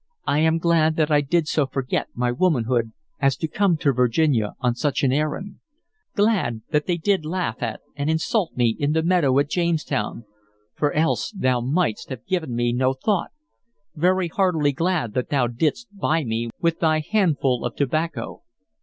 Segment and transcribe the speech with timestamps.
[0.25, 4.55] "I am glad that I did so forget my womanhood as to come to Virginia
[4.59, 5.57] on such an errand;
[6.15, 10.25] glad that they did laugh at and insult me in the meadow at Jamestown,
[10.73, 13.29] for else thou mightst have given me no thought;
[13.93, 18.41] very heartily glad that thou didst buy me with thy handful of tobacco.